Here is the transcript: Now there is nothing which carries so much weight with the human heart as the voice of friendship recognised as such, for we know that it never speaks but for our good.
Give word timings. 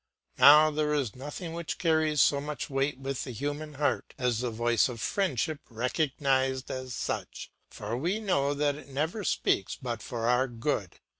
Now 0.39 0.71
there 0.71 0.95
is 0.95 1.15
nothing 1.15 1.53
which 1.53 1.77
carries 1.77 2.23
so 2.23 2.41
much 2.41 2.71
weight 2.71 2.97
with 2.97 3.23
the 3.23 3.29
human 3.29 3.75
heart 3.75 4.15
as 4.17 4.39
the 4.39 4.49
voice 4.49 4.89
of 4.89 4.99
friendship 4.99 5.59
recognised 5.69 6.71
as 6.71 6.95
such, 6.95 7.51
for 7.69 7.95
we 7.95 8.19
know 8.19 8.55
that 8.55 8.73
it 8.73 8.89
never 8.89 9.23
speaks 9.23 9.77
but 9.79 10.01
for 10.01 10.27
our 10.27 10.47
good. 10.47 10.97